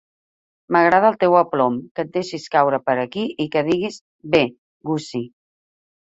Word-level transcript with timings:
M"agrada 0.75 1.09
el 1.11 1.17
teu 1.23 1.35
aplom, 1.41 1.75
que 1.99 2.05
et 2.07 2.15
deixis 2.15 2.47
caure 2.55 2.79
per 2.87 2.95
aquí 3.01 3.25
i 3.45 3.47
que 3.57 3.63
diguis 3.67 3.99
"Bé, 4.37 4.41
Gussie". 4.93 5.23